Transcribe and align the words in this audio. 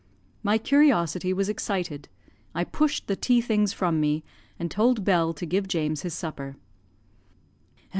My 0.41 0.57
curiosity 0.57 1.31
was 1.31 1.47
excited; 1.47 2.09
I 2.55 2.63
pushed 2.63 3.05
the 3.05 3.15
tea 3.15 3.39
things 3.39 3.71
from 3.71 3.99
me, 4.01 4.23
and 4.57 4.71
told 4.71 5.05
Bell 5.05 5.31
to 5.33 5.45
give 5.45 5.67
James 5.67 6.01
his 6.01 6.15
supper. 6.15 6.55